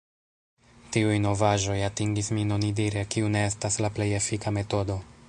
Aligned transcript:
Tiuj 0.95 1.17
novaĵoj 1.25 1.77
atingis 1.89 2.31
min 2.39 2.57
“onidire”, 2.57 3.07
kiu 3.17 3.33
ne 3.39 3.47
estas 3.53 3.81
la 3.87 3.95
plej 3.99 4.13
efika 4.23 4.59
metodo. 4.61 4.99